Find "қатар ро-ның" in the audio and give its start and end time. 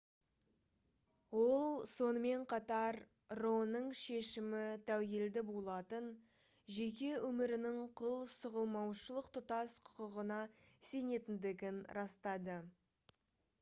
2.53-3.89